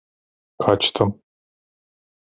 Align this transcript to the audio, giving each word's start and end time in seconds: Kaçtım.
Kaçtım. 0.61 1.21